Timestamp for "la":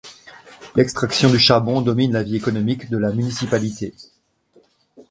2.11-2.23, 2.97-3.11